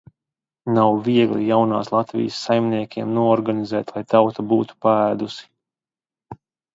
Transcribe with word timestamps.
Nav 0.75 0.95
viegli 1.07 1.41
jaunās 1.49 1.91
Latvijas 1.95 2.39
saimniekiem 2.47 3.11
noorganizēt, 3.17 3.93
lai 3.99 4.03
tauta 4.15 4.47
būtu 4.55 4.79
paēdusi. 4.87 5.47